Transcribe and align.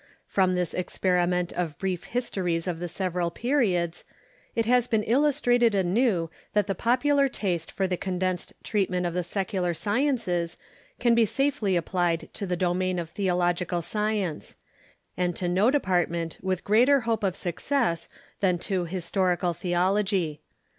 From 0.25 0.55
this 0.55 0.73
experiment 0.73 1.53
of 1.53 1.77
brief 1.77 2.07
histo 2.09 2.43
ries 2.43 2.67
of 2.67 2.79
the 2.79 2.87
several 2.87 3.29
periods, 3.29 4.03
it 4.55 4.65
has 4.65 4.87
been 4.87 5.03
illustrated 5.03 5.75
anew 5.75 6.31
that 6.53 6.65
the 6.65 6.73
popular 6.73 7.29
taste 7.29 7.71
for 7.71 7.85
the 7.85 7.97
condensed 7.97 8.51
treatment 8.63 9.05
of 9.05 9.13
the 9.13 9.21
secular 9.21 9.75
sciences 9.75 10.57
can 10.99 11.13
be 11.13 11.27
safely 11.27 11.75
applied 11.75 12.29
to 12.33 12.47
the 12.47 12.57
domain 12.57 12.97
of 12.97 13.11
Theological 13.11 13.83
Science, 13.83 14.55
and 15.17 15.35
to 15.35 15.47
no 15.47 15.69
department 15.69 16.39
with 16.41 16.63
greater 16.63 17.01
hope 17.01 17.23
of 17.23 17.35
success 17.35 18.09
than 18.39 18.57
to 18.57 18.85
Historical 18.85 19.53
Theology. 19.53 20.41